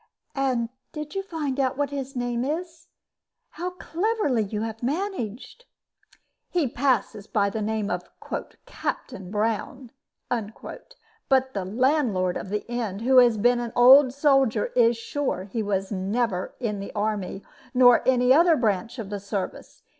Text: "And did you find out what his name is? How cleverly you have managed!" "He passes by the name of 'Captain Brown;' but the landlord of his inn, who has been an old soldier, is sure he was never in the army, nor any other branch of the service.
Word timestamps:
"And 0.33 0.69
did 0.93 1.13
you 1.13 1.21
find 1.21 1.59
out 1.59 1.77
what 1.77 1.91
his 1.91 2.15
name 2.15 2.43
is? 2.43 2.87
How 3.51 3.69
cleverly 3.69 4.41
you 4.41 4.61
have 4.63 4.81
managed!" 4.81 5.65
"He 6.49 6.67
passes 6.67 7.27
by 7.27 7.51
the 7.51 7.61
name 7.61 7.91
of 7.91 8.09
'Captain 8.65 9.29
Brown;' 9.29 9.91
but 10.27 11.53
the 11.53 11.65
landlord 11.65 12.35
of 12.35 12.47
his 12.49 12.63
inn, 12.67 12.97
who 13.01 13.17
has 13.17 13.37
been 13.37 13.59
an 13.59 13.73
old 13.75 14.11
soldier, 14.11 14.71
is 14.75 14.97
sure 14.97 15.43
he 15.43 15.61
was 15.61 15.91
never 15.91 16.55
in 16.59 16.79
the 16.79 16.91
army, 16.95 17.43
nor 17.75 18.01
any 18.03 18.33
other 18.33 18.55
branch 18.57 18.97
of 18.97 19.11
the 19.11 19.19
service. 19.19 19.83